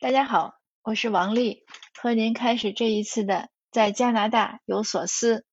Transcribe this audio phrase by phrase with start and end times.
[0.00, 1.62] 大家好，我是王丽，
[2.00, 5.44] 和您开始这一次的在加拿大有所思。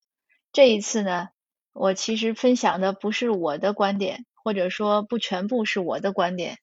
[0.54, 1.28] 这一次呢，
[1.74, 6.60] 我其实分享的不是我的观点，或者说不全部是我的观点，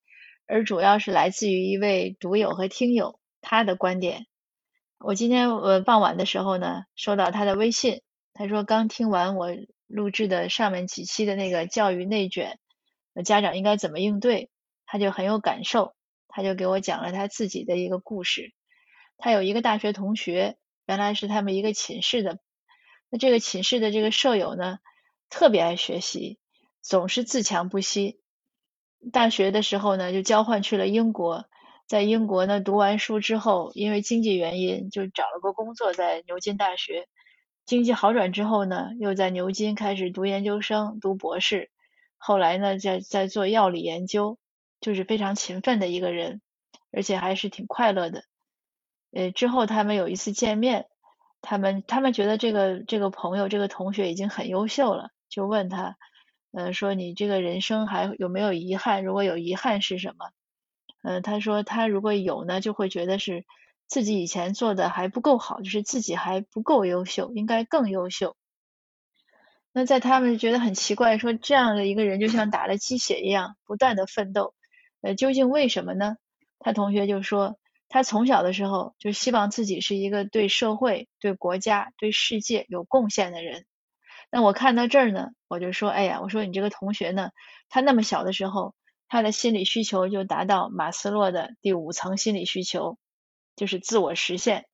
[0.46, 4.24] 而主要是来自于一位读友和听友他的观点。
[4.98, 8.00] 我今天呃傍晚的时候呢，收到他的微信，
[8.32, 9.48] 他说刚听完我
[9.86, 12.58] 录制的上面几期的那个教育内卷，
[13.26, 14.48] 家长应该怎么应对，
[14.86, 15.93] 他就很有感受。
[16.34, 18.52] 他就给我讲了他自己的一个故事。
[19.18, 22.40] 他有一个大学同学，原来是他们一个寝室的。
[23.08, 24.78] 那这个寝室的这个舍友呢，
[25.30, 26.40] 特别爱学习，
[26.82, 28.18] 总是自强不息。
[29.12, 31.44] 大学的时候呢，就交换去了英国。
[31.86, 37.06] 在英国呢，读完书之后，因为经济原因，就找了个工作在牛津大学。
[37.64, 41.70] 经济好转之后呢，又在牛津开始读研究生、读博士。
[42.16, 44.36] 后来呢，在在做药理研究。
[44.84, 46.42] 就是非常勤奋的一个人，
[46.92, 48.24] 而且还是挺快乐的。
[49.12, 50.84] 呃，之后他们有一次见面，
[51.40, 55.96] 他们他们觉得这个这个朋友这个同学已经很优秀了，就问他，
[56.52, 59.04] 呃，说你这个人生还有没有遗憾？
[59.06, 60.32] 如果有遗憾是什么？
[61.00, 63.46] 嗯，他说他如果有呢，就会觉得是
[63.86, 68.36] 自己以前做的还不够好，就是自己还不够优秀，应该更优秀。
[69.72, 74.54] 那在他们觉得很奇怪，说这样的一个人就像打了鸡血一样，不断的奋斗。
[75.04, 76.16] 呃，究竟为什么呢？
[76.58, 77.58] 他同学就说，
[77.90, 83.66] 他从小的时候就希望自己是一个对社会、对国家、对世界有贡献的人。
[84.30, 87.32] 那我看到这儿呢，我就说，哎呀，我说你这个同学呢，
[87.68, 88.74] 他那么小的时候，
[89.06, 92.96] 他的心理需求就达到马斯洛的第五层心理需求，
[93.56, 94.64] 就是自我实现。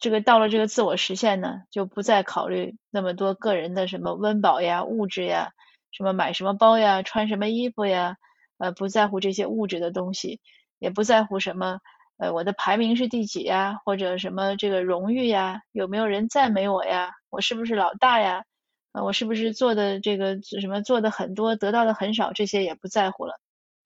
[0.00, 5.50] 这个到了这个自我实现呢，就不再考虑那么多个人的什么温饱呀、物质呀，
[5.90, 8.16] 什么买什么包呀、穿什么衣服呀。
[8.58, 10.40] 呃，不在乎这些物质的东西，
[10.78, 11.80] 也不在乎什么，
[12.18, 18.44] 呃，我的排名是第几呀，或者什么这个荣誉呀，有没有人赞美我呀，我是不是老大呀，
[18.92, 23.34] 呃，我是不是做的这个什么做的很多，得到的很少，这些也不在乎了，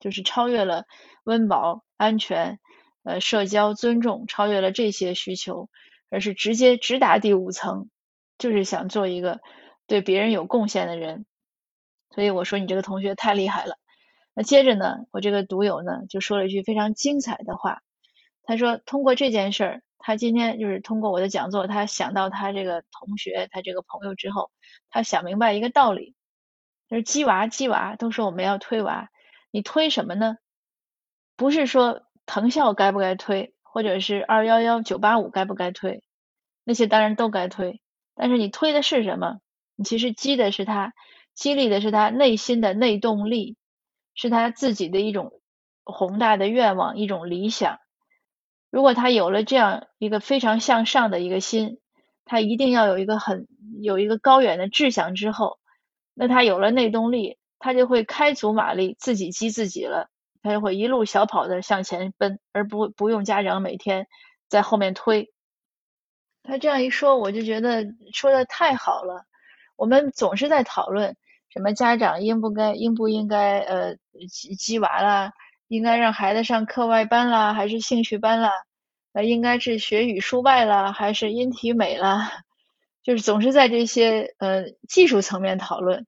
[0.01, 0.85] 就是超越了
[1.25, 2.59] 温饱、安全、
[3.05, 5.69] 呃，社交、尊重，超越了这些需求，
[6.11, 7.89] 而是直接直达第五层，
[8.39, 9.41] 就是想做一个
[9.87, 11.27] 对别人有贡献的人。
[12.15, 13.77] 所以我说你这个同学太厉害了。
[14.35, 17.83] 那接着呢，我这个读友呢就说了一句非常精彩的话，
[18.45, 24.51] 他说通过这件事儿，他今天就是通过我的讲座，他想到他这个同学，他这个朋友之后，
[24.91, 26.15] 他想明白一个道理，
[26.89, 29.11] 就是鸡娃鸡娃都说我们要推娃，
[29.51, 30.37] 你推什么呢？
[31.37, 36.03] 不是说藤校该不该推，或者是二幺幺九八五该不该推，
[36.65, 37.81] 那些当然都该推，
[38.15, 39.41] 但是你推的是什么？
[39.77, 40.95] 你其实激的是他，
[41.35, 43.57] 激励的是他内心的内动力。
[44.15, 45.41] 是他自己的一种
[45.85, 47.79] 宏大的愿望，一种理想。
[48.71, 51.79] 如果他有了这样一个非常向上的一个心，
[52.25, 53.47] 他一定要有一个很
[53.81, 55.59] 有一个高远的志向之后，
[56.15, 60.09] 那他有了内动力，他就会开足马力，自己激自己了，
[60.43, 64.07] 他就会一路小跑的向前奔，而不不用家长每天
[64.49, 65.33] 在后面推。
[66.43, 69.25] 他这样一说，我就觉得说的太好了。
[69.77, 71.17] 我们总是在讨论。
[71.53, 73.97] 什么家长应不该应不应该呃
[74.31, 75.33] 鸡鸡娃啦？
[75.69, 78.51] 应该让孩子上课外班啦，还是兴趣班啦？
[79.13, 82.33] 呃，应该是学语数外啦，还是音体美啦？
[83.03, 86.07] 就是总是在这些呃技术层面讨论。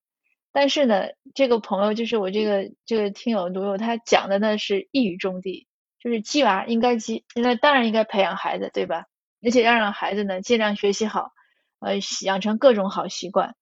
[0.51, 5.67] 但是呢，这个朋友就是我这个这个听友读友，他讲的呢是一语中的，
[5.99, 9.05] 就是鸡娃应该鸡，那当然应该培养孩子，对吧？
[9.43, 11.33] 而且要让孩子呢尽量学习好，
[11.81, 13.55] 呃，养成各种好习惯。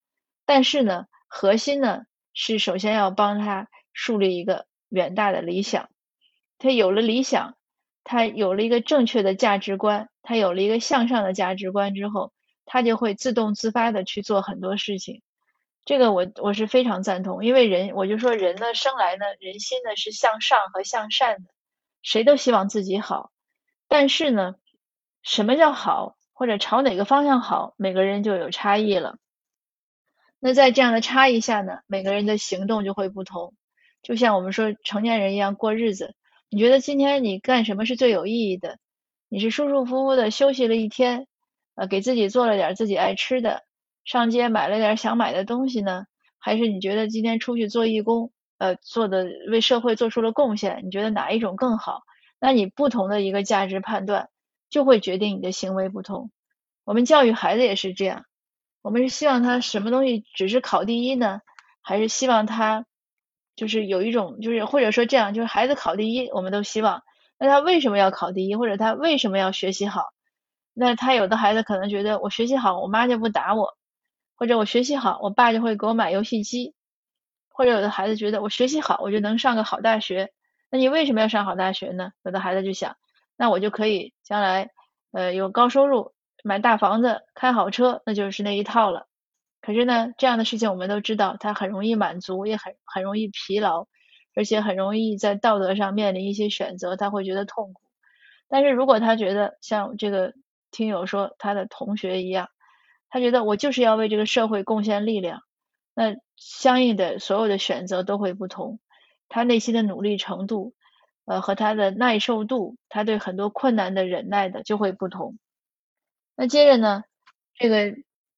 [0.47, 1.07] 但是呢。
[1.35, 2.03] 核心呢
[2.35, 5.89] 是首先要帮他树立一个远大的理想，
[6.59, 7.57] 他有了理想，
[8.05, 12.35] 他有了一个正确的价值观，他有了一个向上的价值观之后，
[12.67, 15.23] 他就会自动自发的去做很多事情。
[15.87, 21.49] 这个我我是非常赞同，因为人我就说人呢生来呢人心呢是向上和向善的，
[22.03, 23.31] 谁都希望自己好，
[23.89, 24.57] 但是呢
[25.23, 29.17] 什么叫好或者朝哪个方向好，每个人就有差异了。
[30.45, 33.55] 那在这样的差异下呢，每个人的行动就会不同。
[34.03, 36.17] 就像我们说成年人一样过日子，
[36.51, 38.79] 你觉得今天你干什么是最有意义的？
[39.29, 41.29] 你是舒舒服服的休息了一天，
[41.77, 43.63] 呃，给自己做了点自己爱吃的，
[44.05, 46.07] 上街买了点想买的东西呢？
[46.41, 50.81] 还是你觉得今天出去做义工，呃，做的为社会做出了贡献？
[50.85, 52.01] 你觉得哪一种更好？
[52.41, 54.29] 那你不同的一个价值判断，
[54.71, 56.33] 就会决定你的行为不同。
[56.83, 58.25] 我们教育孩子也是这样。
[58.83, 61.41] 我们是希望他什么东西只是考第一呢，
[61.81, 62.85] 还是希望他
[63.57, 67.03] 就是有一种就是或者说这样，就是孩子考第一，我们都希望。
[67.39, 70.13] 那他为什么要考第一，或者他为什么要学习好？
[70.75, 73.77] 那他有的孩子可能觉得我学习好，我妈就不打我，
[74.37, 76.75] 或者我学习好，我爸就会给我买游戏机，
[77.51, 80.33] 或者有的孩子觉得我学习好，我就能上个好大学。
[80.71, 82.13] 那你为什么要上好大学呢？
[82.25, 82.97] 有的孩子就想，
[83.37, 84.71] 那我就可以将来
[85.13, 86.13] 呃有高收入，
[86.43, 89.07] 买大房子，开好车，那就是那一套了。
[89.61, 93.87] 可是呢，这样的事情我们都知道，他很容易满足，也很很容易疲劳，
[94.35, 97.81] 而且很容易在道德上面临一些选择，他会觉得痛苦。
[98.49, 100.35] 但是如果他觉得像这个
[100.73, 102.49] 听友说他的同学一样，
[103.09, 105.43] 他觉得我就是要为这个社会贡献力量，
[105.95, 108.81] 那相应的所有的选择都会不同。
[109.29, 110.75] 他内心的努力程度，
[111.25, 115.39] 呃，和他的耐受度，他对很多困难的忍耐的就会不同。
[116.37, 117.05] 那接着呢，
[117.55, 117.95] 这个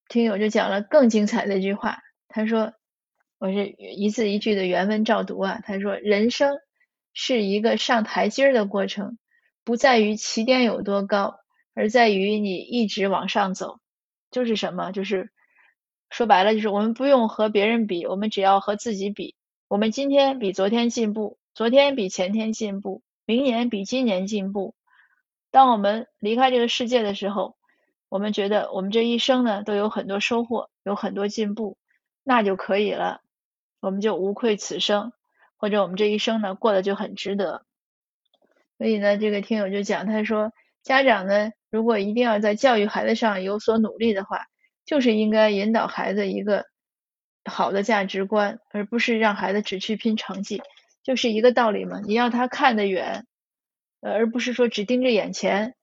[0.08, 1.98] 听友就讲了更精彩的一句话，
[2.28, 2.72] 他说
[3.38, 6.58] ：“我是一字一句的原文照读啊。”他说：“人生
[7.12, 9.18] 是一个上台阶的过程，
[9.64, 11.36] 不在于起点有多高，
[11.74, 13.78] 而在于你一直往上走。
[14.30, 14.90] 就是什么？
[14.90, 15.30] 就是
[16.10, 19.34] 说白了，就是我们不用和别人比，我们只要和自己比。”
[19.66, 24.74] 我们今天比昨天进步，昨天比前天进步，明年比今年进步。
[25.50, 27.56] 当我们离开这个世界的时候，
[28.14, 31.76] 我们觉得我们这一生呢都有很多收获，有很多进步，
[32.22, 33.22] 那就可以了，
[33.80, 35.12] 我们就无愧此生，
[35.56, 37.64] 或者我们这一生呢过得就很值得。
[38.78, 40.52] 所以呢，这个听友就讲，他说
[40.84, 44.46] 家长呢如果一定要在教育孩子上有所努力的话，
[44.86, 46.66] 就是应该引导孩子一个。
[47.46, 50.62] 好的价值观，而不是让孩子只去拼成绩，
[51.02, 52.00] 就是一个道理嘛。
[52.00, 53.26] 你要他看得远，
[54.00, 55.74] 而不是说只盯着眼前。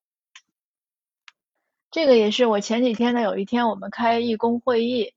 [1.92, 5.14] 这个也是我前几天呢，有一天我们开义工会议，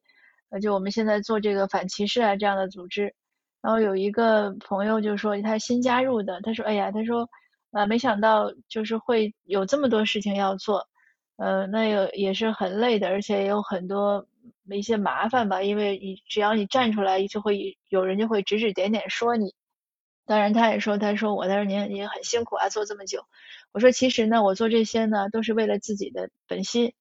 [0.51, 3.15] 呃，就我们现在做这个反歧视啊这样的组织，
[3.63, 7.29] 然后有一个朋友就说他新加入的，他说，哎呀，他说，
[7.71, 10.89] 啊，没想到就是会有这么多事情要做，
[11.37, 14.27] 呃，那个也是很累的，而且也有很多。
[14.71, 19.55] 一些麻烦吧，因为你只要你站出来，就会有人就会指指点点说你。
[20.27, 23.25] 当然，他也说，他说我，他说您您很辛苦啊，做这么久。
[23.73, 26.95] 我说其实呢，我做这些呢，都是为了自己的本心。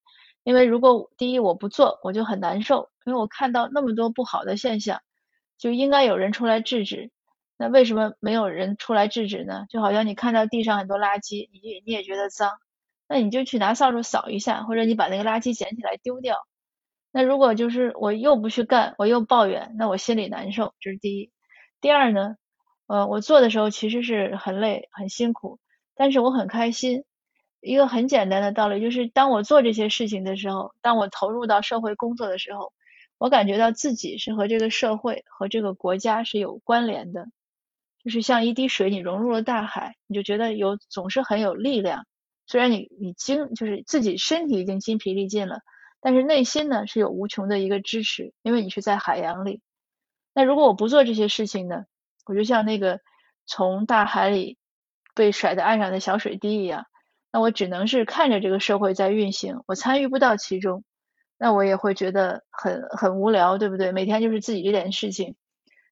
[0.44, 5.02] 因为如果第一我不做，我就很难受，因为我看到那么多不好的现象，
[5.58, 7.12] 就应该有人出来制止。
[7.56, 9.66] 那为什么没有人出来制止呢？
[9.70, 12.52] 就好像你看到地上很多垃圾，你你也觉得脏，
[13.08, 16.36] 那你就去拿扫帚扫一下，或者你把那个垃圾捡起来丢掉。
[17.12, 21.32] 那如果就是我又不去干，我又抱怨，那我心里难受，这是第一。
[21.80, 22.36] 第二呢，
[22.88, 25.60] 呃，我做的时候其实是很累、很辛苦，
[25.96, 27.04] 但是我很开心。
[27.62, 32.74] 一个很简单的道理就是，当我做这些事情的时候，当我投入到社会工作的时候，
[33.18, 37.28] 我感觉到自己是和这个社会和这个国家是有关联的，
[38.04, 42.06] 就是像一滴水，你融入了大海，你就觉得有总是很有力量。
[42.48, 45.60] 虽然你你精就是自己身体已经筋疲力尽了。
[46.06, 49.62] 但是内心呢是有无穷的一个支持，因为你是在海洋里。
[50.34, 51.86] 那如果我不做这些事情呢，
[52.26, 53.00] 我就像那个
[53.46, 54.58] 从大海里
[55.16, 56.86] 被甩在岸上的小水滴一样，
[57.32, 60.84] 那我只能是看着这个社会在运行，我参与不到其中，
[61.38, 63.92] 那我也会觉得很很无聊，对不对？
[63.92, 65.36] 每天就是自己这点事情，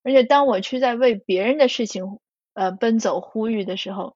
[0.03, 2.05] 而且当我去在为别人的事情
[2.53, 4.15] 呃奔走呼吁的时候，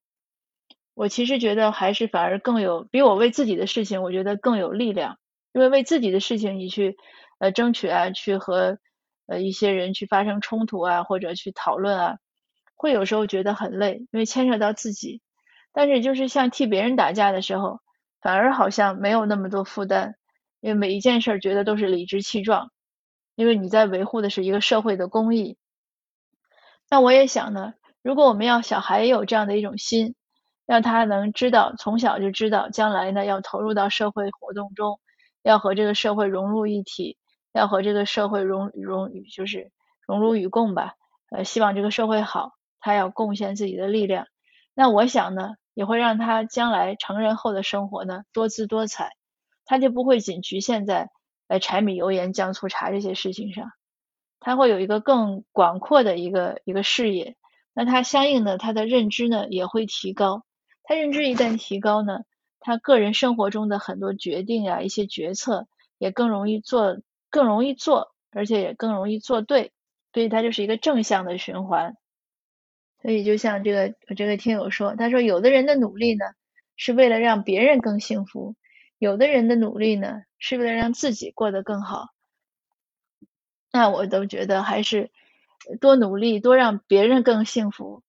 [0.94, 5.18] 我其实觉得还是反而更有比我为自己的事情，我觉得更有力量。
[5.54, 6.98] 因为为自己的事情你去
[7.40, 8.78] 呃争取啊，去和
[9.28, 12.18] 呃一些人去发生冲突啊，或者去讨论啊，
[12.76, 15.22] 会有时候觉得很累，因为牵扯到自己。
[15.74, 17.80] 但是就是像替别人打架的时候，
[18.22, 20.16] 反而好像没有那么多负担，
[20.62, 22.72] 因为每一件事儿觉得都是理直气壮，
[23.36, 25.58] 因为你在维护的是一个社会的公益。
[26.90, 30.16] 那我也想呢，如果我们要小孩也有这样的一种心，
[30.66, 35.00] 让他能知道从小就知道将来呢要投入到社会活动中。
[35.44, 37.20] 要和这个社会融入一体，
[37.56, 39.72] 要和这个社会融融就是
[40.06, 40.96] 荣辱与共吧。
[41.32, 44.28] 呃，希望这个社会好，他要贡献自己的力量。
[44.74, 49.14] 那我想呢，也会让他将来成人后的生活呢多姿多彩，
[49.64, 51.10] 他就不会仅局限在
[51.48, 53.72] 呃柴米油盐酱醋茶这些事情上，
[54.42, 57.38] 他会有一个更广阔的一个一个视野。
[57.74, 60.44] 那他相应的他的认知呢也会提高，
[60.84, 62.20] 他认知一旦提高呢。
[62.60, 65.68] 他个人生活中的很多决定啊，一些决策
[66.00, 66.98] 也更容易做，
[67.36, 69.74] 更容易做，而且也更容易做对，
[70.14, 71.98] 所以它就是一个正向的循环。
[73.02, 76.24] 所以就像这个我这个听友说，他说有的人的努力呢
[76.78, 78.56] 是为了让别人更幸福，
[78.98, 82.08] 有的人的努力呢是为了让自己过得更好。
[83.74, 85.12] 那我都觉得还是
[85.82, 88.02] 多努力，多让别人更幸福，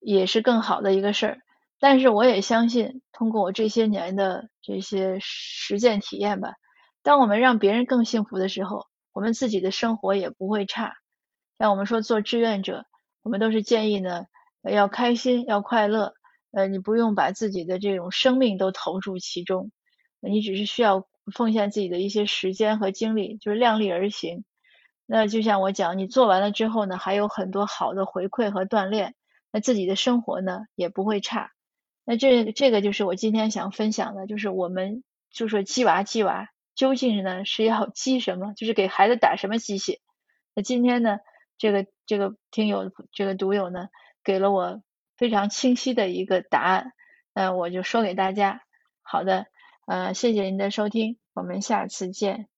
[0.00, 1.38] 也是更好的一个事儿。
[1.80, 6.52] 但是我也相信，通过我这些年的这些实践体验吧，
[7.06, 10.96] 当我们让别人更幸福的时候，我们自己的生活也不会差。
[11.56, 12.84] 像我们说做志愿者，
[13.22, 14.24] 我们都是建议呢，
[14.64, 16.14] 要开心，要快乐。
[16.50, 19.70] 呃，你不用把自己的这种生命都投注其中，
[20.18, 24.44] 你只是需要奉献自己的一些时间和精力，就是量力而行。
[25.06, 29.14] 那就像我讲，你做完了之后呢，还有很多好的回馈和锻炼，
[29.52, 31.52] 那自己的生活呢也不会差。
[32.04, 38.52] 那这这个就是我今天想分享的，就是我们就说鸡娃鸡娃，究竟呢是要积什么？
[38.54, 39.98] 就是给孩子打什么鸡血？
[40.54, 41.18] 那今天呢，
[41.58, 43.88] 这个这个听友这个读友呢，
[44.22, 44.82] 给了我
[45.16, 46.92] 非常清晰的一个答案，
[47.34, 48.60] 那我就说给大家。
[49.02, 49.46] 好的，
[49.86, 52.48] 呃，谢谢您的收听，我们下次见。